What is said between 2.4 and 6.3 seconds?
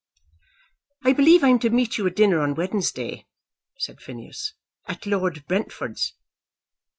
Wednesday," said Phineas, "at Lord Brentford's."